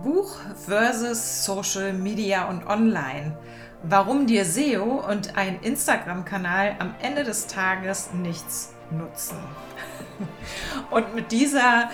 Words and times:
Buch 0.00 0.36
versus 0.66 1.44
Social 1.44 1.92
Media 1.92 2.48
und 2.48 2.66
Online. 2.66 3.36
Warum 3.82 4.26
dir 4.26 4.44
SEO 4.44 5.04
und 5.06 5.36
ein 5.36 5.60
Instagram-Kanal 5.60 6.76
am 6.78 6.94
Ende 7.02 7.24
des 7.24 7.46
Tages 7.46 8.10
nichts 8.12 8.72
nutzen. 8.90 9.36
Und 10.90 11.14
mit 11.14 11.32
dieser 11.32 11.90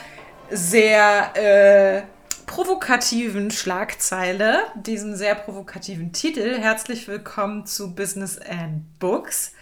sehr 0.51 1.37
äh, 1.37 2.03
provokativen 2.47 3.51
Schlagzeile, 3.51 4.65
diesem 4.75 5.17
sehr 5.17 5.35
provokativen 5.35 6.13
Titel, 6.13 6.59
herzlich 6.59 7.09
willkommen 7.09 7.67
zu 7.67 7.95
Business 7.95 8.39
and 8.39 8.99
Books. 8.99 9.53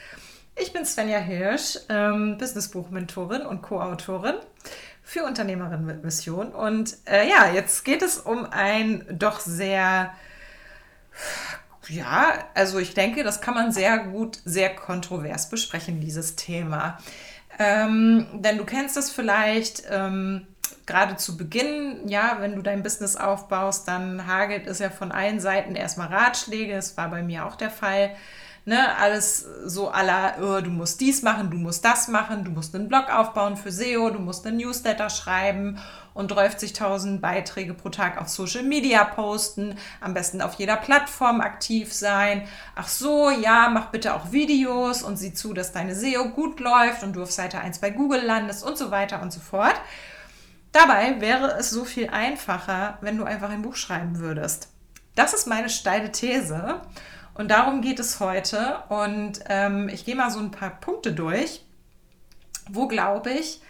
Ich 0.56 0.72
bin 0.72 0.84
Svenja 0.84 1.18
Hirsch, 1.18 1.78
ähm, 1.88 2.38
Businessbuchmentorin 2.38 3.42
und 3.42 3.62
Co-Autorin 3.62 4.36
für 5.06 5.22
Unternehmerinnen 5.22 5.86
mit 5.86 6.02
Mission. 6.02 6.48
Und 6.48 6.96
äh, 7.06 7.30
ja, 7.30 7.52
jetzt 7.52 7.84
geht 7.84 8.02
es 8.02 8.18
um 8.18 8.44
ein 8.50 9.06
doch 9.08 9.38
sehr, 9.38 10.12
ja, 11.86 12.32
also 12.54 12.80
ich 12.80 12.92
denke, 12.92 13.22
das 13.22 13.40
kann 13.40 13.54
man 13.54 13.70
sehr 13.70 13.98
gut, 13.98 14.40
sehr 14.44 14.74
kontrovers 14.74 15.48
besprechen, 15.48 16.00
dieses 16.00 16.34
Thema. 16.34 16.98
Ähm, 17.56 18.26
denn 18.34 18.58
du 18.58 18.64
kennst 18.64 18.96
es 18.96 19.10
vielleicht. 19.10 19.84
Ähm, 19.88 20.48
gerade 20.84 21.16
zu 21.16 21.36
Beginn, 21.36 22.08
ja, 22.08 22.38
wenn 22.40 22.54
du 22.54 22.62
dein 22.62 22.82
Business 22.82 23.16
aufbaust, 23.16 23.88
dann 23.88 24.26
hagelt 24.26 24.66
es 24.66 24.78
ja 24.78 24.90
von 24.90 25.12
allen 25.12 25.40
Seiten 25.40 25.74
erstmal 25.74 26.08
Ratschläge. 26.08 26.74
Das 26.74 26.96
war 26.96 27.08
bei 27.10 27.22
mir 27.22 27.46
auch 27.46 27.56
der 27.56 27.70
Fall 27.70 28.10
ne, 28.66 28.96
alles 28.98 29.46
so 29.64 29.88
aller, 29.88 30.34
oh, 30.42 30.60
du 30.60 30.70
musst 30.70 31.00
dies 31.00 31.22
machen, 31.22 31.50
du 31.50 31.56
musst 31.56 31.84
das 31.84 32.08
machen, 32.08 32.44
du 32.44 32.50
musst 32.50 32.74
einen 32.74 32.88
Blog 32.88 33.08
aufbauen 33.08 33.56
für 33.56 33.70
SEO, 33.70 34.10
du 34.10 34.18
musst 34.18 34.44
einen 34.44 34.56
Newsletter 34.58 35.08
schreiben 35.08 35.78
und 36.14 36.32
30.000 36.32 37.20
Beiträge 37.20 37.74
pro 37.74 37.90
Tag 37.90 38.20
auf 38.20 38.28
Social 38.28 38.64
Media 38.64 39.04
posten, 39.04 39.76
am 40.00 40.14
besten 40.14 40.42
auf 40.42 40.54
jeder 40.54 40.76
Plattform 40.76 41.40
aktiv 41.40 41.92
sein. 41.92 42.42
Ach 42.74 42.88
so, 42.88 43.30
ja, 43.30 43.70
mach 43.72 43.86
bitte 43.86 44.14
auch 44.14 44.32
Videos 44.32 45.04
und 45.04 45.16
sieh 45.16 45.32
zu, 45.32 45.54
dass 45.54 45.72
deine 45.72 45.94
SEO 45.94 46.30
gut 46.30 46.58
läuft 46.58 47.04
und 47.04 47.14
du 47.14 47.22
auf 47.22 47.30
Seite 47.30 47.60
1 47.60 47.78
bei 47.78 47.90
Google 47.90 48.22
landest 48.22 48.64
und 48.64 48.76
so 48.76 48.90
weiter 48.90 49.22
und 49.22 49.32
so 49.32 49.40
fort. 49.40 49.80
Dabei 50.72 51.20
wäre 51.20 51.56
es 51.56 51.70
so 51.70 51.84
viel 51.84 52.10
einfacher, 52.10 52.98
wenn 53.00 53.16
du 53.16 53.24
einfach 53.24 53.50
ein 53.50 53.62
Buch 53.62 53.76
schreiben 53.76 54.18
würdest. 54.18 54.68
Das 55.14 55.34
ist 55.34 55.46
meine 55.46 55.70
steile 55.70 56.10
These. 56.10 56.80
Und 57.36 57.50
darum 57.50 57.82
geht 57.82 58.00
es 58.00 58.20
heute. 58.20 58.78
Und 58.88 59.40
ähm, 59.48 59.88
ich 59.88 60.04
gehe 60.04 60.16
mal 60.16 60.30
so 60.30 60.38
ein 60.38 60.50
paar 60.50 60.70
Punkte 60.70 61.12
durch, 61.12 61.62
wo 62.70 62.88
glaube 62.88 63.30
ich, 63.30 63.60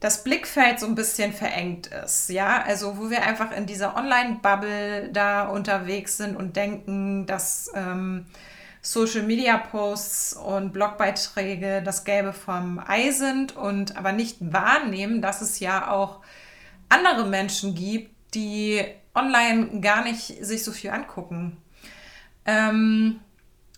das 0.00 0.22
Blickfeld 0.22 0.78
so 0.78 0.86
ein 0.86 0.94
bisschen 0.94 1.32
verengt 1.32 1.88
ist. 1.88 2.28
Ja, 2.28 2.62
also 2.62 2.98
wo 2.98 3.10
wir 3.10 3.22
einfach 3.22 3.50
in 3.50 3.66
dieser 3.66 3.96
Online-Bubble 3.96 5.10
da 5.12 5.48
unterwegs 5.48 6.16
sind 6.16 6.36
und 6.36 6.54
denken, 6.54 7.26
dass 7.26 7.70
ähm, 7.74 8.26
Social 8.80 9.22
Media 9.22 9.58
Posts 9.58 10.34
und 10.34 10.72
Blogbeiträge 10.72 11.82
das 11.82 12.04
Gelbe 12.04 12.32
vom 12.32 12.80
Ei 12.86 13.10
sind 13.10 13.56
und 13.56 13.96
aber 13.96 14.12
nicht 14.12 14.36
wahrnehmen, 14.40 15.20
dass 15.20 15.40
es 15.40 15.58
ja 15.58 15.90
auch 15.90 16.20
andere 16.88 17.26
Menschen 17.26 17.74
gibt, 17.74 18.14
die 18.34 18.84
online 19.14 19.80
gar 19.80 20.04
nicht 20.04 20.44
sich 20.44 20.62
so 20.62 20.70
viel 20.70 20.90
angucken. 20.90 21.56
Ähm, 22.48 23.20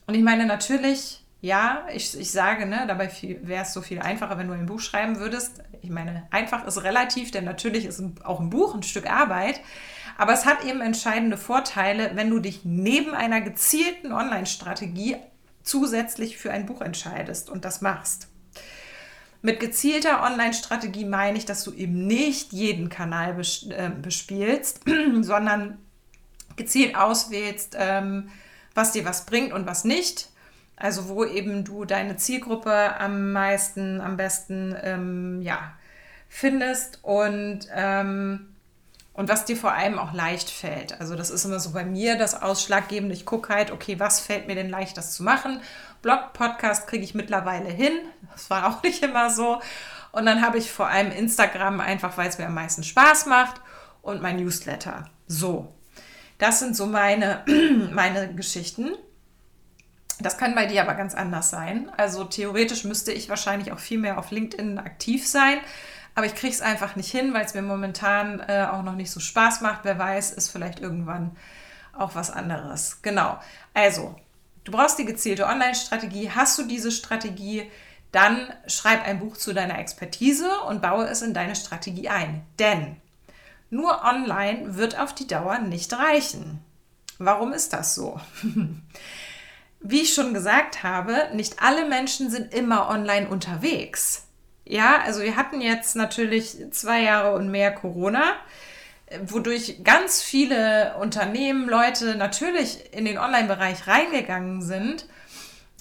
und 0.06 0.14
ich 0.14 0.22
meine 0.22 0.46
natürlich, 0.46 1.24
ja, 1.40 1.86
ich, 1.92 2.16
ich 2.16 2.30
sage, 2.30 2.66
ne, 2.66 2.84
dabei 2.86 3.10
wäre 3.42 3.64
es 3.64 3.72
so 3.72 3.82
viel 3.82 3.98
einfacher, 3.98 4.38
wenn 4.38 4.46
du 4.46 4.54
ein 4.54 4.66
Buch 4.66 4.78
schreiben 4.78 5.18
würdest. 5.18 5.64
Ich 5.82 5.90
meine, 5.90 6.28
einfach 6.30 6.64
ist 6.66 6.84
relativ, 6.84 7.32
denn 7.32 7.44
natürlich 7.44 7.84
ist 7.84 8.00
auch 8.22 8.38
ein 8.38 8.48
Buch 8.48 8.76
ein 8.76 8.84
Stück 8.84 9.10
Arbeit. 9.10 9.60
Aber 10.16 10.32
es 10.32 10.46
hat 10.46 10.64
eben 10.64 10.80
entscheidende 10.82 11.36
Vorteile, 11.36 12.12
wenn 12.14 12.30
du 12.30 12.38
dich 12.38 12.60
neben 12.64 13.12
einer 13.12 13.40
gezielten 13.40 14.12
Online-Strategie 14.12 15.16
zusätzlich 15.64 16.38
für 16.38 16.52
ein 16.52 16.66
Buch 16.66 16.80
entscheidest 16.80 17.50
und 17.50 17.64
das 17.64 17.80
machst. 17.80 18.28
Mit 19.42 19.58
gezielter 19.58 20.22
Online-Strategie 20.22 21.06
meine 21.06 21.38
ich, 21.38 21.44
dass 21.44 21.64
du 21.64 21.72
eben 21.72 22.06
nicht 22.06 22.52
jeden 22.52 22.88
Kanal 22.88 23.40
äh, 23.40 23.90
bespielst, 23.90 24.82
sondern 25.22 25.78
gezielt 26.56 26.94
auswählst, 26.94 27.74
ähm, 27.76 28.28
was 28.80 28.92
dir 28.92 29.04
was 29.04 29.26
bringt 29.26 29.52
und 29.52 29.66
was 29.66 29.84
nicht. 29.84 30.30
Also 30.76 31.08
wo 31.08 31.26
eben 31.26 31.64
du 31.64 31.84
deine 31.84 32.16
Zielgruppe 32.16 32.98
am 32.98 33.32
meisten, 33.32 34.00
am 34.00 34.16
besten 34.16 34.74
ähm, 34.82 35.42
ja, 35.42 35.74
findest 36.30 37.00
und, 37.02 37.68
ähm, 37.74 38.54
und 39.12 39.28
was 39.28 39.44
dir 39.44 39.58
vor 39.58 39.72
allem 39.72 39.98
auch 39.98 40.14
leicht 40.14 40.48
fällt. 40.48 40.98
Also 40.98 41.14
das 41.14 41.28
ist 41.28 41.44
immer 41.44 41.60
so 41.60 41.72
bei 41.72 41.84
mir 41.84 42.16
das 42.16 42.40
Ausschlaggebende. 42.40 43.14
Ich 43.14 43.26
gucke 43.26 43.54
halt, 43.54 43.70
okay, 43.70 44.00
was 44.00 44.20
fällt 44.20 44.46
mir 44.46 44.54
denn 44.54 44.70
leicht, 44.70 44.96
das 44.96 45.12
zu 45.12 45.22
machen? 45.22 45.60
Blog, 46.00 46.32
Podcast 46.32 46.86
kriege 46.86 47.04
ich 47.04 47.14
mittlerweile 47.14 47.68
hin. 47.68 47.92
Das 48.32 48.48
war 48.48 48.66
auch 48.66 48.82
nicht 48.82 49.02
immer 49.02 49.28
so. 49.28 49.60
Und 50.12 50.24
dann 50.24 50.40
habe 50.40 50.56
ich 50.56 50.72
vor 50.72 50.88
allem 50.88 51.12
Instagram 51.12 51.80
einfach, 51.80 52.16
weil 52.16 52.30
es 52.30 52.38
mir 52.38 52.46
am 52.46 52.54
meisten 52.54 52.82
Spaß 52.82 53.26
macht 53.26 53.60
und 54.00 54.22
mein 54.22 54.36
Newsletter. 54.36 55.10
So, 55.26 55.74
das 56.40 56.58
sind 56.58 56.74
so 56.74 56.86
meine, 56.86 57.44
meine 57.92 58.34
Geschichten. 58.34 58.90
Das 60.18 60.36
kann 60.36 60.54
bei 60.54 60.66
dir 60.66 60.82
aber 60.82 60.94
ganz 60.94 61.14
anders 61.14 61.50
sein. 61.50 61.90
Also 61.96 62.24
theoretisch 62.24 62.84
müsste 62.84 63.12
ich 63.12 63.28
wahrscheinlich 63.28 63.72
auch 63.72 63.78
viel 63.78 63.98
mehr 63.98 64.18
auf 64.18 64.30
LinkedIn 64.30 64.78
aktiv 64.78 65.26
sein. 65.26 65.58
Aber 66.14 66.26
ich 66.26 66.34
kriege 66.34 66.52
es 66.52 66.60
einfach 66.60 66.96
nicht 66.96 67.10
hin, 67.10 67.32
weil 67.32 67.44
es 67.44 67.54
mir 67.54 67.62
momentan 67.62 68.40
äh, 68.40 68.66
auch 68.70 68.82
noch 68.82 68.96
nicht 68.96 69.10
so 69.10 69.20
Spaß 69.20 69.60
macht. 69.60 69.80
Wer 69.84 69.98
weiß, 69.98 70.32
ist 70.32 70.50
vielleicht 70.50 70.80
irgendwann 70.80 71.36
auch 71.96 72.14
was 72.14 72.30
anderes. 72.30 73.00
Genau. 73.02 73.38
Also, 73.74 74.16
du 74.64 74.72
brauchst 74.72 74.98
die 74.98 75.04
gezielte 75.04 75.46
Online-Strategie. 75.46 76.30
Hast 76.30 76.58
du 76.58 76.64
diese 76.64 76.90
Strategie, 76.90 77.70
dann 78.12 78.52
schreib 78.66 79.06
ein 79.06 79.20
Buch 79.20 79.36
zu 79.36 79.52
deiner 79.52 79.78
Expertise 79.78 80.50
und 80.68 80.82
baue 80.82 81.06
es 81.06 81.22
in 81.22 81.32
deine 81.32 81.54
Strategie 81.54 82.08
ein. 82.08 82.44
Denn 82.58 82.96
nur 83.70 84.02
online 84.04 84.76
wird 84.76 84.98
auf 84.98 85.14
die 85.14 85.26
Dauer 85.26 85.58
nicht 85.58 85.92
reichen. 85.92 86.60
Warum 87.18 87.52
ist 87.52 87.72
das 87.72 87.94
so? 87.94 88.20
Wie 89.80 90.00
ich 90.00 90.12
schon 90.12 90.34
gesagt 90.34 90.82
habe, 90.82 91.30
nicht 91.32 91.62
alle 91.62 91.88
Menschen 91.88 92.30
sind 92.30 92.52
immer 92.52 92.90
online 92.90 93.28
unterwegs. 93.28 94.26
Ja, 94.64 95.00
also 95.04 95.22
wir 95.22 95.36
hatten 95.36 95.60
jetzt 95.60 95.96
natürlich 95.96 96.56
zwei 96.70 97.02
Jahre 97.02 97.34
und 97.34 97.50
mehr 97.50 97.72
Corona, 97.72 98.34
wodurch 99.24 99.82
ganz 99.82 100.22
viele 100.22 100.96
Unternehmen, 101.00 101.68
Leute 101.68 102.14
natürlich 102.14 102.92
in 102.92 103.04
den 103.04 103.18
Online-Bereich 103.18 103.86
reingegangen 103.86 104.62
sind. 104.62 105.06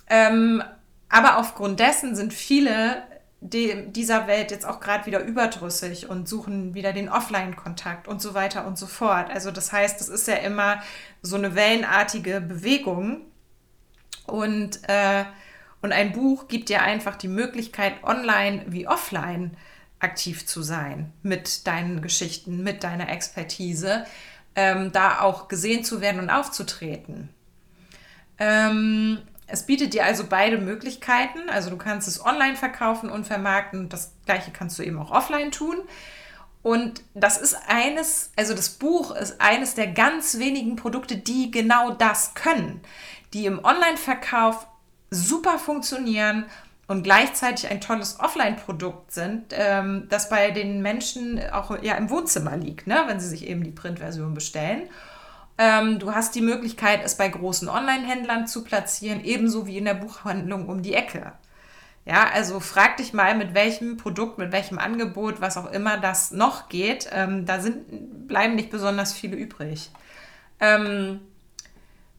Ähm, 0.10 0.64
aber 1.10 1.38
aufgrund 1.38 1.80
dessen 1.80 2.16
sind 2.16 2.34
viele 2.34 3.04
de, 3.42 3.90
dieser 3.92 4.28
Welt 4.28 4.52
jetzt 4.52 4.66
auch 4.66 4.80
gerade 4.80 5.06
wieder 5.06 5.24
überdrüssig 5.24 6.10
und 6.10 6.28
suchen 6.28 6.74
wieder 6.74 6.94
den 6.94 7.10
Offline-Kontakt 7.10 8.08
und 8.08 8.22
so 8.22 8.34
weiter 8.34 8.66
und 8.68 8.78
so 8.78 8.88
fort. 8.88 9.30
Also 9.32 9.52
das 9.52 9.72
heißt, 9.72 10.02
es 10.02 10.10
ist 10.10 10.28
ja 10.28 10.36
immer 10.36 10.82
so 11.22 11.36
eine 11.36 11.56
wellenartige 11.56 12.42
Bewegung 12.42 13.22
und, 14.26 14.82
äh, 14.90 15.26
und 15.82 15.94
ein 15.94 16.12
Buch 16.12 16.48
gibt 16.48 16.70
dir 16.70 16.82
einfach 16.82 17.16
die 17.16 17.30
Möglichkeit, 17.30 18.04
online 18.04 18.66
wie 18.68 18.88
offline 18.88 19.56
aktiv 20.00 20.46
zu 20.46 20.62
sein 20.62 21.12
mit 21.24 21.68
deinen 21.68 22.02
Geschichten, 22.02 22.64
mit 22.64 22.84
deiner 22.84 23.10
Expertise, 23.10 24.06
ähm, 24.56 24.92
da 24.92 25.22
auch 25.22 25.48
gesehen 25.48 25.84
zu 25.84 26.02
werden 26.02 26.20
und 26.20 26.30
aufzutreten. 26.30 27.30
Ähm, 28.38 29.20
es 29.52 29.66
bietet 29.66 29.94
dir 29.94 30.06
also 30.06 30.26
beide 30.30 30.58
Möglichkeiten. 30.58 31.50
Also 31.50 31.70
du 31.70 31.78
kannst 31.78 32.08
es 32.08 32.24
online 32.24 32.56
verkaufen 32.56 33.10
und 33.10 33.26
vermarkten. 33.26 33.90
Das 33.90 34.12
gleiche 34.26 34.52
kannst 34.52 34.78
du 34.80 34.84
eben 34.84 35.00
auch 35.00 35.12
offline 35.12 35.52
tun. 35.52 35.78
Und 36.62 37.04
das 37.14 37.38
ist 37.38 37.56
eines, 37.68 38.32
also 38.36 38.54
das 38.54 38.70
Buch 38.70 39.16
ist 39.16 39.40
eines 39.40 39.76
der 39.76 39.88
ganz 39.88 40.40
wenigen 40.40 40.76
Produkte, 40.76 41.16
die 41.16 41.52
genau 41.52 41.92
das 41.92 42.34
können, 42.34 42.82
die 43.34 43.46
im 43.46 43.64
Online-Verkauf 43.64 44.68
super 45.10 45.58
funktionieren 45.58 46.46
und 46.88 47.04
gleichzeitig 47.04 47.70
ein 47.70 47.82
tolles 47.82 48.20
Offline-Produkt 48.20 49.12
sind, 49.12 49.46
ähm, 49.52 50.08
das 50.10 50.30
bei 50.30 50.52
den 50.52 50.82
Menschen 50.82 51.40
auch 51.52 51.82
ja 51.82 51.96
im 51.96 52.10
Wohnzimmer 52.10 52.58
liegt, 52.58 52.88
ne, 52.88 53.04
wenn 53.08 53.20
sie 53.20 53.30
sich 53.30 53.48
eben 53.48 53.64
die 53.64 53.72
Printversion 53.72 54.34
bestellen. 54.34 54.90
Ähm, 55.62 56.00
du 56.00 56.16
hast 56.16 56.36
die 56.36 56.42
Möglichkeit, 56.42 57.02
es 57.04 57.18
bei 57.18 57.28
großen 57.28 57.68
Online-Händlern 57.68 58.48
zu 58.48 58.64
platzieren, 58.64 59.22
ebenso 59.26 59.68
wie 59.68 59.78
in 59.78 59.84
der 59.84 59.94
Buchhandlung 59.94 60.70
um 60.70 60.82
die 60.82 60.94
Ecke. 60.94 61.34
Ja, 62.06 62.30
also 62.34 62.62
frag 62.62 62.96
dich 62.96 63.12
mal, 63.12 63.36
mit 63.36 63.54
welchem 63.54 63.98
Produkt, 63.98 64.38
mit 64.38 64.54
welchem 64.54 64.80
Angebot, 64.80 65.42
was 65.42 65.58
auch 65.58 65.70
immer 65.70 65.98
das 65.98 66.32
noch 66.32 66.70
geht. 66.70 67.10
Ähm, 67.12 67.46
da 67.46 67.60
sind, 67.60 68.28
bleiben 68.30 68.56
nicht 68.56 68.70
besonders 68.70 69.12
viele 69.12 69.36
übrig. 69.36 69.92
Ähm, 70.62 71.20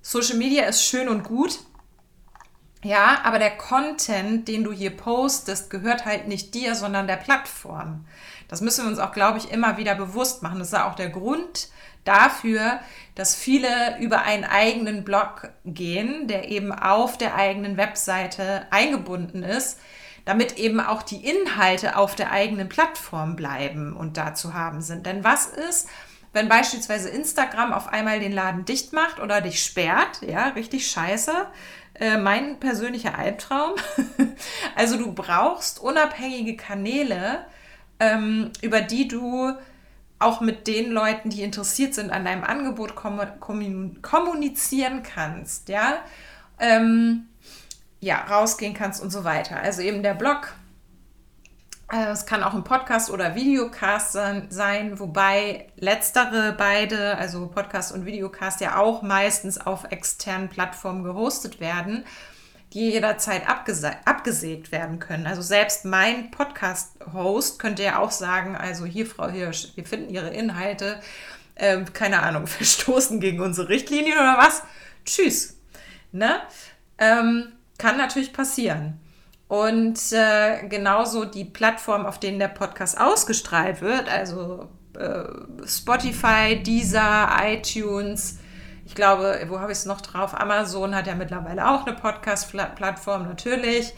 Social 0.03 0.37
Media 0.37 0.65
ist 0.65 0.85
schön 0.85 1.09
und 1.09 1.25
gut, 1.25 1.61
Ja, 2.83 3.21
aber 3.25 3.39
der 3.39 3.57
Content, 3.59 4.49
den 4.49 4.65
du 4.65 4.73
hier 4.73 4.97
postest, 4.97 5.69
gehört 5.69 6.07
halt 6.07 6.29
nicht 6.29 6.55
dir, 6.55 6.75
sondern 6.75 7.07
der 7.07 7.17
Plattform. 7.17 8.07
Das 8.49 8.63
müssen 8.63 8.85
wir 8.85 8.91
uns 8.91 8.99
auch, 8.99 9.13
glaube 9.13 9.37
ich, 9.39 9.51
immer 9.51 9.77
wieder 9.77 9.95
bewusst 9.95 10.43
machen. 10.43 10.59
Das 10.59 10.69
ist 10.69 10.75
auch 10.75 10.95
der 10.95 11.11
Grund 11.11 11.69
dafür, 12.05 12.81
dass 13.15 13.35
viele 13.35 13.99
über 14.01 14.23
einen 14.23 14.45
eigenen 14.45 15.05
Blog 15.05 15.51
gehen, 15.65 16.27
der 16.29 16.49
eben 16.49 16.73
auf 16.73 17.19
der 17.19 17.35
eigenen 17.35 17.77
Webseite 17.77 18.67
eingebunden 18.71 19.43
ist, 19.43 19.79
damit 20.25 20.59
eben 20.59 20.81
auch 20.81 21.03
die 21.03 21.25
Inhalte 21.29 21.97
auf 21.97 22.15
der 22.15 22.31
eigenen 22.31 22.69
Plattform 22.69 23.37
bleiben 23.37 23.97
und 23.97 24.17
da 24.17 24.35
zu 24.35 24.55
haben 24.55 24.81
sind. 24.81 25.07
Denn 25.07 25.25
was 25.25 25.47
ist, 25.47 25.89
wenn 26.33 26.49
beispielsweise 26.49 27.09
Instagram 27.09 27.73
auf 27.73 27.89
einmal 27.89 28.21
den 28.21 28.33
Laden 28.33 28.65
dicht 28.65 28.93
macht 28.93 29.19
oder 29.19 29.41
dich 29.41 29.63
sperrt, 29.63 30.23
ja, 30.23 30.49
richtig 30.49 30.87
scheiße, 30.87 31.33
äh, 31.95 32.17
mein 32.17 32.61
persönlicher 32.61 33.19
Albtraum. 33.19 33.75
also 34.77 34.97
du 34.97 35.13
brauchst 35.13 35.81
unabhängige 35.81 36.57
Kanäle, 36.57 37.45
ähm, 37.99 38.53
über 38.63 38.81
die 38.81 39.09
du 39.09 39.53
auch 40.21 40.41
mit 40.41 40.69
den 40.69 40.93
Leuten, 40.93 41.31
die 41.31 41.43
interessiert 41.43 41.95
sind 41.95 42.11
an 42.11 42.25
deinem 42.25 42.45
Angebot, 42.45 42.95
kommunizieren 42.95 45.03
kannst, 45.03 45.69
ja, 45.69 45.99
ähm, 46.59 47.27
ja, 48.01 48.25
rausgehen 48.27 48.75
kannst 48.75 49.03
und 49.03 49.11
so 49.11 49.25
weiter. 49.25 49.59
Also 49.59 49.83
eben 49.83 50.03
der 50.03 50.15
Blog, 50.15 50.53
äh, 51.91 52.11
es 52.11 52.27
kann 52.27 52.43
auch 52.43 52.53
ein 52.53 52.65
Podcast 52.65 53.11
oder 53.11 53.35
Videocast 53.35 54.13
sein, 54.13 55.01
wobei 55.01 55.69
letztere 55.77 56.55
beide, 56.57 57.17
also 57.17 57.49
Podcast 57.49 57.93
und 57.93 58.05
Videocast, 58.05 58.61
ja 58.61 58.77
auch 58.77 59.01
meistens 59.01 59.59
auf 59.59 59.91
externen 59.91 60.51
Plattformen 60.51 61.03
gehostet 61.03 61.61
werden, 61.61 62.05
die 62.73 62.91
jederzeit 62.91 63.49
abgese 63.49 63.93
abgesägt 64.05 64.71
werden 64.71 64.99
können. 64.99 65.27
Also 65.27 65.43
selbst 65.43 65.85
mein 65.85 66.31
Podcast-Host 66.31 67.59
könnte 67.59 67.83
ja 67.83 67.99
auch 67.99 68.11
sagen, 68.11 68.57
also 68.57 68.85
hier, 68.85 69.07
Frau 69.07 69.29
Hirsch, 69.29 69.73
wir 69.75 69.85
finden 69.85 70.11
Ihre 70.11 70.31
Inhalte, 70.31 71.01
äh, 71.57 71.83
keine 71.93 72.23
Ahnung, 72.23 72.47
verstoßen 72.49 73.21
gegen 73.21 73.41
unsere 73.41 73.69
Richtlinien 73.69 74.19
oder 74.19 74.39
was. 74.39 74.63
Tschüss. 75.05 75.57
Ne? 76.13 76.41
Ähm, 76.99 77.53
kann 77.79 77.97
natürlich 77.97 78.33
passieren. 78.33 79.01
Und 79.49 79.99
äh, 80.13 80.69
genauso 80.69 81.25
die 81.25 81.45
Plattform, 81.45 82.07
auf 82.07 82.21
denen 82.21 82.39
der 82.39 82.49
Podcast 82.49 83.01
ausgestrahlt 83.01 83.81
wird, 83.81 84.09
also 84.09 84.69
äh, 84.97 85.25
Spotify, 85.67 86.63
Deezer, 86.63 87.31
iTunes, 87.43 88.39
ich 88.91 88.97
glaube, 88.97 89.41
wo 89.47 89.61
habe 89.61 89.71
ich 89.71 89.79
es 89.79 89.87
noch 89.87 90.01
drauf? 90.01 90.35
Amazon 90.35 90.97
hat 90.97 91.07
ja 91.07 91.15
mittlerweile 91.15 91.71
auch 91.71 91.87
eine 91.87 91.95
Podcast-Plattform, 91.95 93.23
natürlich. 93.23 93.95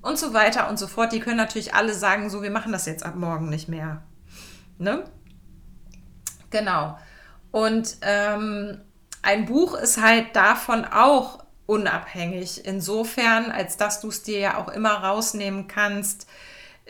Und 0.00 0.18
so 0.18 0.32
weiter 0.32 0.70
und 0.70 0.78
so 0.78 0.86
fort. 0.86 1.12
Die 1.12 1.20
können 1.20 1.36
natürlich 1.36 1.74
alle 1.74 1.92
sagen, 1.92 2.30
so, 2.30 2.40
wir 2.40 2.50
machen 2.50 2.72
das 2.72 2.86
jetzt 2.86 3.04
ab 3.04 3.16
morgen 3.16 3.50
nicht 3.50 3.68
mehr. 3.68 4.00
Ne? 4.78 5.04
Genau. 6.48 6.96
Und 7.50 7.98
ähm, 8.00 8.80
ein 9.20 9.44
Buch 9.44 9.74
ist 9.74 10.00
halt 10.00 10.34
davon 10.34 10.86
auch 10.86 11.44
unabhängig. 11.66 12.64
Insofern, 12.64 13.50
als 13.50 13.76
dass 13.76 14.00
du 14.00 14.08
es 14.08 14.22
dir 14.22 14.38
ja 14.38 14.56
auch 14.56 14.68
immer 14.68 15.04
rausnehmen 15.04 15.68
kannst, 15.68 16.26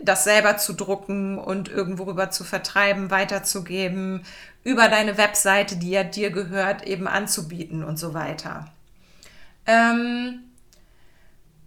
das 0.03 0.25
selber 0.25 0.57
zu 0.57 0.73
drucken 0.73 1.39
und 1.39 1.69
irgendwo 1.69 2.05
rüber 2.05 2.31
zu 2.31 2.45
vertreiben, 2.45 3.11
weiterzugeben, 3.11 4.25
über 4.63 4.89
deine 4.89 5.17
Webseite, 5.17 5.77
die 5.77 5.91
ja 5.91 6.05
dir 6.05 6.31
gehört, 6.31 6.87
eben 6.87 7.09
anzubieten 7.09 7.83
und 7.83 7.99
so 7.99 8.15
weiter. 8.15 8.71
Ähm, 9.67 10.41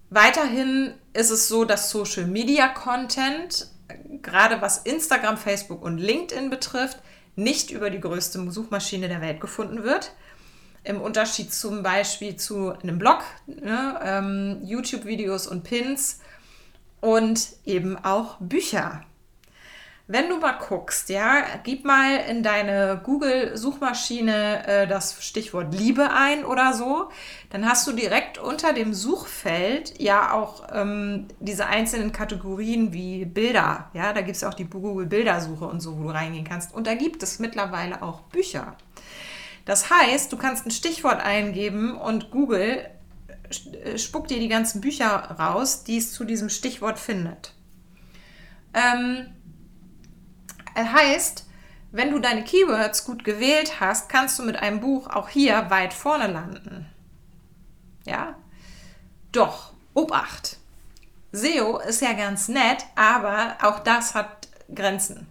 weiterhin 0.09 0.93
ist 1.13 1.31
es 1.31 1.47
so, 1.47 1.65
dass 1.65 1.89
Social 1.89 2.25
Media 2.25 2.67
Content, 2.67 3.67
gerade 4.21 4.61
was 4.61 4.79
Instagram, 4.79 5.37
Facebook 5.37 5.81
und 5.81 5.97
LinkedIn 5.97 6.49
betrifft, 6.49 6.97
nicht 7.35 7.71
über 7.71 7.89
die 7.89 7.99
größte 7.99 8.51
Suchmaschine 8.51 9.07
der 9.07 9.21
Welt 9.21 9.41
gefunden 9.41 9.83
wird. 9.83 10.11
Im 10.83 11.01
Unterschied 11.01 11.53
zum 11.53 11.81
Beispiel 11.81 12.35
zu 12.35 12.73
einem 12.73 12.99
Blog, 12.99 13.23
ne, 13.47 13.99
ähm, 14.03 14.59
YouTube-Videos 14.63 15.47
und 15.47 15.63
Pins 15.63 16.19
und 17.03 17.49
eben 17.65 17.97
auch 17.97 18.37
Bücher. 18.39 19.03
Wenn 20.07 20.29
du 20.29 20.37
mal 20.37 20.53
guckst, 20.53 21.09
ja, 21.09 21.43
gib 21.63 21.83
mal 21.83 22.15
in 22.29 22.43
deine 22.43 23.01
Google-Suchmaschine 23.03 24.67
äh, 24.67 24.87
das 24.87 25.21
Stichwort 25.21 25.73
Liebe 25.73 26.11
ein 26.11 26.45
oder 26.45 26.73
so, 26.73 27.09
dann 27.49 27.67
hast 27.67 27.85
du 27.87 27.91
direkt 27.91 28.37
unter 28.37 28.71
dem 28.71 28.93
Suchfeld 28.93 29.99
ja 29.99 30.31
auch 30.31 30.63
ähm, 30.73 31.27
diese 31.41 31.65
einzelnen 31.65 32.13
Kategorien 32.13 32.93
wie 32.93 33.25
Bilder. 33.25 33.89
Ja, 33.93 34.13
da 34.13 34.21
gibt 34.21 34.37
es 34.37 34.45
auch 34.45 34.53
die 34.53 34.69
Google-Bildersuche 34.69 35.65
und 35.65 35.81
so, 35.81 35.97
wo 35.99 36.03
du 36.03 36.09
reingehen 36.09 36.45
kannst. 36.45 36.73
Und 36.73 36.87
da 36.87 36.95
gibt 36.95 37.21
es 37.21 37.39
mittlerweile 37.39 38.01
auch 38.01 38.21
Bücher. 38.21 38.77
Das 39.65 39.89
heißt, 39.89 40.31
du 40.31 40.37
kannst 40.37 40.65
ein 40.65 40.71
Stichwort 40.71 41.21
eingeben 41.21 41.97
und 41.97 42.31
Google 42.31 42.85
spuckt 43.97 44.31
dir 44.31 44.39
die 44.39 44.47
ganzen 44.47 44.81
Bücher 44.81 45.07
raus, 45.39 45.83
die 45.83 45.97
es 45.97 46.11
zu 46.11 46.23
diesem 46.23 46.49
Stichwort 46.49 46.99
findet. 46.99 47.53
Ähm, 48.73 49.27
heißt, 50.75 51.45
wenn 51.91 52.11
du 52.11 52.19
deine 52.19 52.43
Keywords 52.43 53.05
gut 53.05 53.23
gewählt 53.23 53.79
hast, 53.79 54.09
kannst 54.09 54.39
du 54.39 54.43
mit 54.43 54.55
einem 54.55 54.79
Buch 54.79 55.07
auch 55.07 55.29
hier 55.29 55.69
weit 55.69 55.93
vorne 55.93 56.27
landen. 56.27 56.87
Ja? 58.05 58.35
Doch, 59.31 59.73
Obacht. 59.93 60.57
SEO 61.31 61.79
ist 61.79 62.01
ja 62.01 62.13
ganz 62.13 62.47
nett, 62.47 62.85
aber 62.95 63.57
auch 63.61 63.79
das 63.79 64.15
hat 64.15 64.47
Grenzen. 64.73 65.27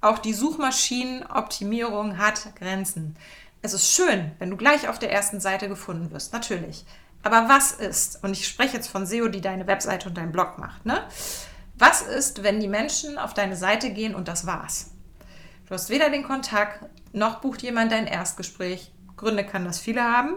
Auch 0.00 0.18
die 0.18 0.32
Suchmaschinenoptimierung 0.32 2.16
hat 2.16 2.54
Grenzen. 2.56 3.16
Es 3.62 3.74
ist 3.74 3.90
schön, 3.90 4.32
wenn 4.38 4.50
du 4.50 4.56
gleich 4.56 4.88
auf 4.88 4.98
der 4.98 5.12
ersten 5.12 5.40
Seite 5.40 5.68
gefunden 5.68 6.10
wirst, 6.10 6.32
natürlich. 6.32 6.86
Aber 7.22 7.48
was 7.48 7.72
ist, 7.72 8.22
und 8.24 8.32
ich 8.32 8.48
spreche 8.48 8.76
jetzt 8.76 8.88
von 8.88 9.06
SEO, 9.06 9.28
die 9.28 9.40
deine 9.40 9.66
Webseite 9.66 10.08
und 10.08 10.16
deinen 10.16 10.32
Blog 10.32 10.58
macht, 10.58 10.86
ne? 10.86 11.02
Was 11.74 12.02
ist, 12.02 12.42
wenn 12.42 12.60
die 12.60 12.68
Menschen 12.68 13.18
auf 13.18 13.32
deine 13.32 13.56
Seite 13.56 13.90
gehen 13.90 14.14
und 14.14 14.28
das 14.28 14.46
war's? 14.46 14.90
Du 15.66 15.74
hast 15.74 15.88
weder 15.88 16.10
den 16.10 16.24
Kontakt, 16.24 16.84
noch 17.12 17.40
bucht 17.40 17.62
jemand 17.62 17.92
dein 17.92 18.06
Erstgespräch. 18.06 18.92
Gründe 19.16 19.44
kann 19.44 19.64
das 19.64 19.78
viele 19.78 20.02
haben. 20.02 20.34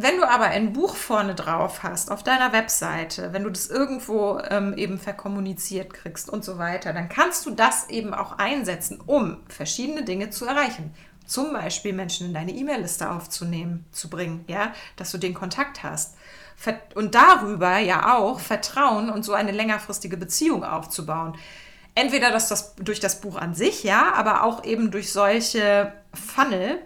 Wenn 0.00 0.16
du 0.18 0.28
aber 0.28 0.44
ein 0.44 0.72
Buch 0.72 0.94
vorne 0.94 1.34
drauf 1.34 1.82
hast, 1.82 2.12
auf 2.12 2.22
deiner 2.22 2.52
Webseite, 2.52 3.32
wenn 3.32 3.42
du 3.42 3.50
das 3.50 3.68
irgendwo 3.68 4.38
ähm, 4.48 4.74
eben 4.76 4.98
verkommuniziert 4.98 5.92
kriegst 5.92 6.30
und 6.30 6.44
so 6.44 6.56
weiter, 6.56 6.92
dann 6.92 7.08
kannst 7.08 7.46
du 7.46 7.50
das 7.50 7.88
eben 7.88 8.14
auch 8.14 8.38
einsetzen, 8.38 9.00
um 9.04 9.38
verschiedene 9.48 10.04
Dinge 10.04 10.30
zu 10.30 10.46
erreichen. 10.46 10.94
Zum 11.28 11.52
Beispiel 11.52 11.92
Menschen 11.92 12.26
in 12.26 12.34
deine 12.34 12.50
E-Mail-Liste 12.50 13.10
aufzunehmen, 13.10 13.86
zu 13.92 14.10
bringen, 14.10 14.44
ja, 14.48 14.72
dass 14.96 15.12
du 15.12 15.18
den 15.18 15.34
Kontakt 15.34 15.84
hast. 15.84 16.16
Und 16.96 17.14
darüber 17.14 17.78
ja 17.78 18.16
auch 18.16 18.40
Vertrauen 18.40 19.10
und 19.10 19.24
so 19.24 19.34
eine 19.34 19.52
längerfristige 19.52 20.16
Beziehung 20.16 20.64
aufzubauen. 20.64 21.36
Entweder 21.94 22.32
das, 22.32 22.48
das 22.48 22.74
durch 22.74 22.98
das 22.98 23.20
Buch 23.20 23.36
an 23.36 23.54
sich, 23.54 23.84
ja, 23.84 24.12
aber 24.14 24.42
auch 24.42 24.64
eben 24.64 24.90
durch 24.90 25.12
solche 25.12 25.92
Funnel 26.12 26.80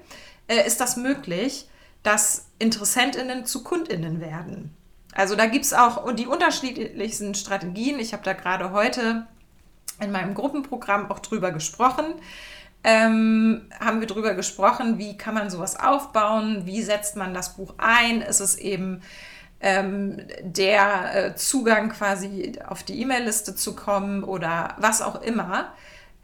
äh, 0.48 0.66
ist 0.66 0.80
das 0.80 0.96
möglich 0.96 1.68
dass 2.02 2.46
Interessentinnen 2.58 3.46
zu 3.46 3.62
Kundinnen 3.62 4.20
werden. 4.20 4.74
Also 5.14 5.36
da 5.36 5.46
gibt 5.46 5.64
es 5.64 5.74
auch 5.74 6.12
die 6.14 6.26
unterschiedlichsten 6.26 7.34
Strategien. 7.34 7.98
Ich 7.98 8.12
habe 8.12 8.24
da 8.24 8.32
gerade 8.32 8.72
heute 8.72 9.26
in 10.00 10.10
meinem 10.10 10.34
Gruppenprogramm 10.34 11.10
auch 11.10 11.18
drüber 11.18 11.52
gesprochen. 11.52 12.06
Ähm, 12.84 13.68
haben 13.78 14.00
wir 14.00 14.08
drüber 14.08 14.34
gesprochen, 14.34 14.98
wie 14.98 15.16
kann 15.16 15.34
man 15.34 15.50
sowas 15.50 15.78
aufbauen, 15.78 16.62
wie 16.66 16.82
setzt 16.82 17.16
man 17.16 17.32
das 17.32 17.56
Buch 17.56 17.74
ein, 17.78 18.22
ist 18.22 18.40
es 18.40 18.56
eben 18.58 19.02
ähm, 19.60 20.20
der 20.42 21.14
äh, 21.14 21.34
Zugang 21.36 21.90
quasi 21.90 22.54
auf 22.66 22.82
die 22.82 23.00
E-Mail-Liste 23.00 23.54
zu 23.54 23.76
kommen 23.76 24.24
oder 24.24 24.74
was 24.78 25.00
auch 25.00 25.22
immer. 25.22 25.72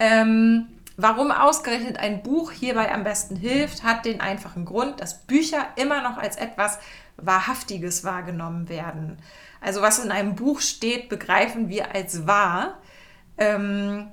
Ähm, 0.00 0.66
Warum 1.00 1.30
ausgerechnet 1.30 1.96
ein 1.96 2.24
Buch 2.24 2.50
hierbei 2.50 2.92
am 2.92 3.04
besten 3.04 3.36
hilft, 3.36 3.84
hat 3.84 4.04
den 4.04 4.20
einfachen 4.20 4.64
Grund, 4.64 5.00
dass 5.00 5.22
Bücher 5.26 5.64
immer 5.76 6.02
noch 6.02 6.18
als 6.18 6.34
etwas 6.34 6.80
Wahrhaftiges 7.16 8.02
wahrgenommen 8.02 8.68
werden. 8.68 9.16
Also 9.60 9.80
was 9.80 10.00
in 10.00 10.10
einem 10.10 10.34
Buch 10.34 10.60
steht, 10.60 11.08
begreifen 11.08 11.68
wir 11.68 11.94
als 11.94 12.26
wahr. 12.26 12.78
Ähm, 13.36 14.08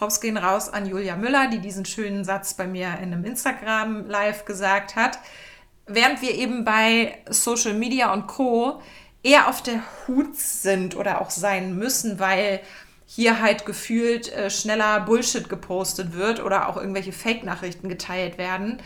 Props 0.00 0.22
gehen 0.22 0.38
raus 0.38 0.70
an 0.70 0.86
Julia 0.86 1.14
Müller, 1.14 1.48
die 1.48 1.58
diesen 1.58 1.84
schönen 1.84 2.24
Satz 2.24 2.54
bei 2.54 2.66
mir 2.66 2.86
in 3.02 3.12
einem 3.12 3.22
Instagram-Live 3.22 4.46
gesagt 4.46 4.96
hat. 4.96 5.18
Während 5.86 6.22
wir 6.22 6.34
eben 6.34 6.64
bei 6.64 7.18
Social 7.28 7.74
Media 7.74 8.10
und 8.14 8.26
Co. 8.26 8.80
eher 9.22 9.46
auf 9.46 9.62
der 9.62 9.82
Hut 10.08 10.36
sind 10.36 10.96
oder 10.96 11.20
auch 11.20 11.28
sein 11.28 11.76
müssen, 11.76 12.18
weil 12.18 12.60
hier 13.04 13.42
halt 13.42 13.66
gefühlt 13.66 14.32
äh, 14.32 14.48
schneller 14.48 15.00
Bullshit 15.00 15.50
gepostet 15.50 16.14
wird 16.14 16.42
oder 16.42 16.70
auch 16.70 16.78
irgendwelche 16.78 17.12
Fake-Nachrichten 17.12 17.90
geteilt 17.90 18.38
werden, 18.38 18.78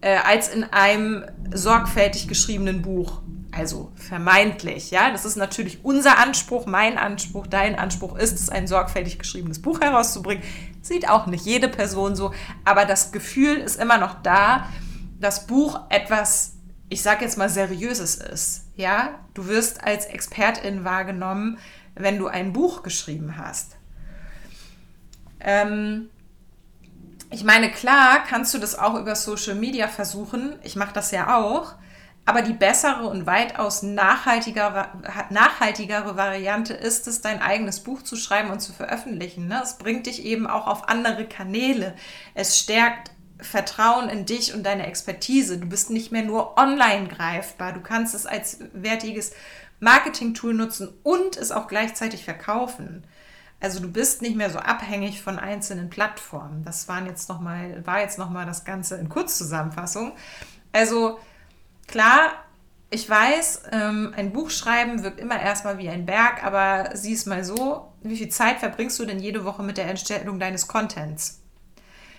äh, 0.00 0.16
als 0.16 0.48
in 0.48 0.64
einem 0.64 1.26
sorgfältig 1.54 2.26
geschriebenen 2.26 2.82
Buch. 2.82 3.22
Also 3.56 3.90
vermeintlich, 3.94 4.90
ja. 4.90 5.10
Das 5.10 5.24
ist 5.24 5.36
natürlich 5.36 5.82
unser 5.82 6.18
Anspruch, 6.18 6.66
mein 6.66 6.98
Anspruch, 6.98 7.46
dein 7.46 7.78
Anspruch 7.78 8.16
ist 8.18 8.38
es, 8.38 8.50
ein 8.50 8.66
sorgfältig 8.66 9.18
geschriebenes 9.18 9.62
Buch 9.62 9.80
herauszubringen. 9.80 10.44
Sieht 10.82 11.08
auch 11.08 11.26
nicht 11.26 11.46
jede 11.46 11.68
Person 11.68 12.16
so, 12.16 12.34
aber 12.66 12.84
das 12.84 13.12
Gefühl 13.12 13.56
ist 13.56 13.80
immer 13.80 13.96
noch 13.96 14.20
da, 14.22 14.68
dass 15.18 15.46
Buch 15.46 15.80
etwas, 15.88 16.56
ich 16.90 17.02
sage 17.02 17.24
jetzt 17.24 17.38
mal, 17.38 17.48
seriöses 17.48 18.16
ist. 18.16 18.66
Ja, 18.76 19.20
du 19.32 19.46
wirst 19.46 19.82
als 19.82 20.04
Expertin 20.04 20.84
wahrgenommen, 20.84 21.58
wenn 21.94 22.18
du 22.18 22.26
ein 22.26 22.52
Buch 22.52 22.82
geschrieben 22.82 23.38
hast. 23.38 23.76
Ähm, 25.40 26.10
ich 27.30 27.42
meine, 27.42 27.70
klar 27.70 28.22
kannst 28.28 28.52
du 28.52 28.58
das 28.58 28.78
auch 28.78 29.00
über 29.00 29.16
Social 29.16 29.54
Media 29.54 29.88
versuchen. 29.88 30.56
Ich 30.62 30.76
mache 30.76 30.92
das 30.92 31.10
ja 31.10 31.38
auch. 31.38 31.76
Aber 32.28 32.42
die 32.42 32.52
bessere 32.52 33.06
und 33.06 33.24
weitaus 33.24 33.84
nachhaltigere, 33.84 34.88
nachhaltigere 35.30 36.16
Variante 36.16 36.74
ist 36.74 37.06
es, 37.06 37.20
dein 37.20 37.40
eigenes 37.40 37.80
Buch 37.80 38.02
zu 38.02 38.16
schreiben 38.16 38.50
und 38.50 38.58
zu 38.58 38.72
veröffentlichen. 38.72 39.46
Ne? 39.46 39.60
Es 39.62 39.78
bringt 39.78 40.06
dich 40.06 40.24
eben 40.24 40.48
auch 40.48 40.66
auf 40.66 40.88
andere 40.88 41.24
Kanäle. 41.24 41.94
Es 42.34 42.58
stärkt 42.58 43.12
Vertrauen 43.38 44.08
in 44.08 44.26
dich 44.26 44.54
und 44.54 44.64
deine 44.64 44.86
Expertise. 44.86 45.58
Du 45.58 45.68
bist 45.68 45.90
nicht 45.90 46.10
mehr 46.10 46.24
nur 46.24 46.58
online 46.58 47.06
greifbar. 47.06 47.72
Du 47.72 47.80
kannst 47.80 48.12
es 48.12 48.26
als 48.26 48.58
wertiges 48.72 49.32
Marketing-Tool 49.78 50.52
nutzen 50.52 50.92
und 51.04 51.36
es 51.36 51.52
auch 51.52 51.68
gleichzeitig 51.68 52.24
verkaufen. 52.24 53.04
Also 53.60 53.78
du 53.78 53.90
bist 53.90 54.20
nicht 54.20 54.36
mehr 54.36 54.50
so 54.50 54.58
abhängig 54.58 55.22
von 55.22 55.38
einzelnen 55.38 55.90
Plattformen. 55.90 56.64
Das 56.64 56.88
waren 56.88 57.06
jetzt 57.06 57.28
noch 57.28 57.40
mal, 57.40 57.86
war 57.86 58.00
jetzt 58.00 58.18
nochmal 58.18 58.46
das 58.46 58.64
Ganze 58.64 58.96
in 58.96 59.08
Kurzzusammenfassung. 59.08 60.12
Also 60.72 61.20
klar, 61.86 62.32
ich 62.90 63.08
weiß, 63.08 63.64
ähm, 63.72 64.14
ein 64.16 64.32
Buch 64.32 64.50
schreiben 64.50 65.02
wirkt 65.02 65.20
immer 65.20 65.40
erstmal 65.40 65.78
wie 65.78 65.88
ein 65.88 66.06
Berg, 66.06 66.44
aber 66.44 66.90
sieh 66.94 67.14
es 67.14 67.26
mal 67.26 67.44
so, 67.44 67.92
wie 68.02 68.16
viel 68.16 68.28
Zeit 68.28 68.58
verbringst 68.58 68.98
du 68.98 69.04
denn 69.04 69.18
jede 69.18 69.44
Woche 69.44 69.62
mit 69.62 69.76
der 69.76 69.88
Entstellung 69.88 70.38
deines 70.38 70.68
Contents? 70.68 71.42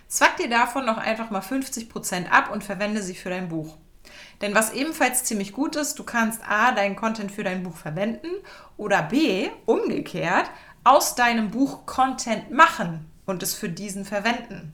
Zwack 0.08 0.38
dir 0.38 0.50
davon 0.50 0.86
noch 0.86 0.98
einfach 0.98 1.30
mal 1.30 1.42
50% 1.42 2.30
ab 2.30 2.52
und 2.52 2.64
verwende 2.64 3.02
sie 3.02 3.16
für 3.16 3.30
dein 3.30 3.50
Buch. 3.50 3.78
Denn 4.42 4.56
was 4.56 4.74
ebenfalls 4.74 5.24
ziemlich 5.24 5.52
gut 5.52 5.76
ist, 5.76 5.98
du 6.00 6.04
kannst 6.04 6.42
A, 6.48 6.72
deinen 6.72 6.96
Content 6.96 7.32
für 7.32 7.44
dein 7.44 7.64
Buch 7.64 7.76
verwenden 7.76 8.28
oder 8.78 9.02
B, 9.02 9.50
umgekehrt, 9.66 10.50
aus 10.84 11.16
deinem 11.16 11.52
Buch 11.52 11.86
Content 11.86 12.52
machen 12.52 13.10
und 13.26 13.44
es 13.44 13.54
für 13.54 13.70
diesen 13.70 14.06
verwenden. 14.06 14.74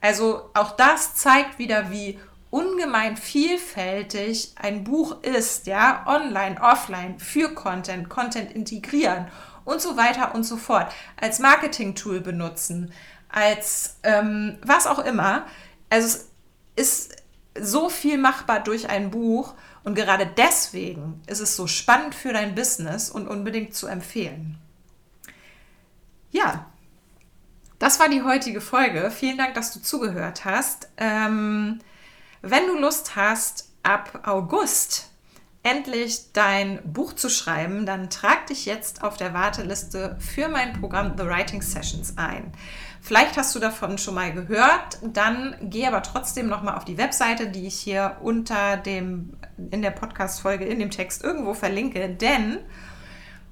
Also 0.00 0.50
auch 0.54 0.72
das 0.72 1.14
zeigt 1.14 1.58
wieder, 1.58 1.90
wie 1.90 2.18
ungemein 2.54 3.16
vielfältig 3.16 4.52
ein 4.54 4.84
Buch 4.84 5.20
ist, 5.22 5.66
ja, 5.66 6.04
online, 6.06 6.60
offline, 6.62 7.18
für 7.18 7.52
Content, 7.52 8.08
Content 8.08 8.52
integrieren 8.52 9.26
und 9.64 9.80
so 9.80 9.96
weiter 9.96 10.36
und 10.36 10.44
so 10.44 10.56
fort, 10.56 10.92
als 11.20 11.40
Marketing-Tool 11.40 12.20
benutzen, 12.20 12.92
als 13.28 13.96
ähm, 14.04 14.56
was 14.64 14.86
auch 14.86 15.00
immer. 15.00 15.46
Also 15.90 16.06
es 16.06 16.28
ist 16.76 17.16
so 17.60 17.88
viel 17.88 18.18
machbar 18.18 18.60
durch 18.60 18.88
ein 18.88 19.10
Buch 19.10 19.54
und 19.82 19.96
gerade 19.96 20.24
deswegen 20.24 21.20
ist 21.26 21.40
es 21.40 21.56
so 21.56 21.66
spannend 21.66 22.14
für 22.14 22.32
dein 22.32 22.54
Business 22.54 23.10
und 23.10 23.26
unbedingt 23.26 23.74
zu 23.74 23.88
empfehlen. 23.88 24.58
Ja, 26.30 26.66
das 27.80 27.98
war 27.98 28.08
die 28.08 28.22
heutige 28.22 28.60
Folge. 28.60 29.10
Vielen 29.10 29.38
Dank, 29.38 29.54
dass 29.54 29.72
du 29.72 29.82
zugehört 29.82 30.44
hast. 30.44 30.88
Ähm, 30.98 31.80
wenn 32.44 32.66
du 32.66 32.78
Lust 32.78 33.16
hast, 33.16 33.70
ab 33.82 34.20
August 34.24 35.10
endlich 35.62 36.32
dein 36.32 36.80
Buch 36.84 37.14
zu 37.14 37.30
schreiben, 37.30 37.86
dann 37.86 38.10
trag 38.10 38.46
dich 38.48 38.66
jetzt 38.66 39.02
auf 39.02 39.16
der 39.16 39.32
Warteliste 39.32 40.16
für 40.20 40.48
mein 40.48 40.78
Programm 40.78 41.14
The 41.16 41.24
Writing 41.24 41.62
Sessions 41.62 42.18
ein. 42.18 42.52
Vielleicht 43.00 43.36
hast 43.36 43.54
du 43.54 43.58
davon 43.58 43.98
schon 43.98 44.14
mal 44.14 44.32
gehört, 44.32 44.98
dann 45.02 45.56
geh 45.62 45.86
aber 45.86 46.02
trotzdem 46.02 46.48
noch 46.48 46.62
mal 46.62 46.76
auf 46.76 46.84
die 46.84 46.98
Webseite, 46.98 47.48
die 47.48 47.66
ich 47.66 47.76
hier 47.76 48.18
unter 48.22 48.76
dem 48.76 49.36
in 49.70 49.82
der 49.82 49.90
Podcast 49.90 50.40
Folge 50.40 50.64
in 50.66 50.78
dem 50.78 50.90
Text 50.90 51.24
irgendwo 51.24 51.54
verlinke, 51.54 52.08
denn 52.10 52.58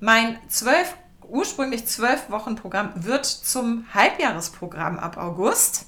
mein 0.00 0.38
zwölf 0.48 0.94
ursprünglich 1.28 1.86
zwölf 1.86 2.30
Wochen 2.30 2.56
Programm 2.56 2.92
wird 2.94 3.24
zum 3.24 3.86
Halbjahresprogramm 3.94 4.98
ab 4.98 5.16
August. 5.16 5.86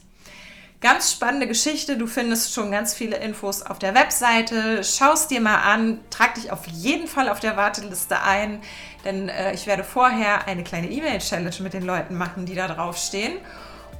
Ganz 0.85 1.13
spannende 1.13 1.47
Geschichte. 1.47 1.97
Du 1.97 2.07
findest 2.07 2.53
schon 2.53 2.71
ganz 2.71 2.93
viele 2.93 3.17
Infos 3.17 3.63
auf 3.63 3.79
der 3.79 3.95
Webseite. 3.95 4.85
Schau 4.85 5.15
es 5.15 5.27
dir 5.29 5.41
mal 5.41 5.63
an. 5.63 5.99
Trag 6.11 6.35
dich 6.35 6.53
auf 6.53 6.67
jeden 6.67 7.07
Fall 7.07 7.31
auf 7.31 7.41
der 7.41 7.57
Warteliste 7.57 8.21
ein, 8.21 8.61
denn 9.03 9.31
äh, 9.31 9.55
ich 9.55 9.67
werde 9.67 9.83
vorher 9.83 10.47
eine 10.47 10.63
kleine 10.63 10.91
E-Mail-Challenge 10.91 11.55
mit 11.61 11.73
den 11.73 11.85
Leuten 11.85 12.17
machen, 12.17 12.45
die 12.45 12.55
da 12.55 12.69
draufstehen. 12.69 13.39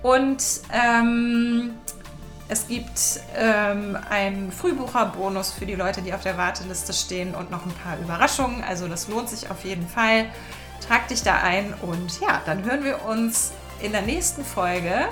Und 0.03 0.45
ähm, 0.75 1.71
es 2.49 2.69
gibt 2.69 3.01
ähm, 3.35 3.97
einen 4.11 4.53
Frühbucherbonus 4.53 5.53
für 5.53 5.65
die 5.65 5.77
Leute, 5.77 6.03
die 6.03 6.13
auf 6.13 6.23
der 6.23 6.37
Warteliste 6.37 6.93
stehen 6.93 7.35
und 7.35 7.51
noch 7.51 7.65
ein 7.65 7.73
paar 7.83 7.97
Überraschungen. 7.99 8.63
Also 8.63 8.89
das 8.89 9.09
lohnt 9.09 9.31
sich 9.31 9.51
auf 9.51 9.65
jeden 9.65 9.89
Fall. 9.89 10.27
Trag 10.87 11.09
dich 11.09 11.23
da 11.23 11.37
ein 11.37 11.73
und 11.81 12.21
ja, 12.21 12.43
dann 12.45 12.63
hören 12.63 12.85
wir 12.85 13.07
uns 13.07 13.53
in 13.81 13.93
der 13.93 14.03
nächsten 14.03 14.45
Folge 14.45 15.09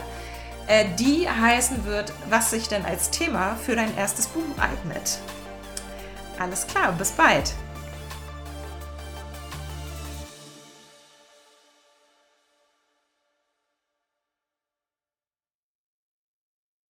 die 0.98 1.28
heißen 1.28 1.84
wird, 1.84 2.12
was 2.28 2.50
sich 2.50 2.68
denn 2.68 2.84
als 2.84 3.10
Thema 3.10 3.56
für 3.56 3.76
dein 3.76 3.96
erstes 3.96 4.26
Buch 4.28 4.58
eignet. 4.58 5.18
Alles 6.38 6.66
klar, 6.66 6.92
bis 6.92 7.12
bald. 7.12 7.52